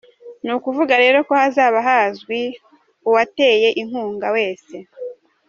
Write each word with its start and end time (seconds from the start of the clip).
Ni 0.43 0.51
ukuvuga 0.57 0.93
rero 1.03 1.17
ko 1.27 1.33
hazaba 1.41 1.77
hazwi 1.89 2.39
uwateye 3.07 3.69
inkunga 3.81 4.27
wese. 4.35 4.75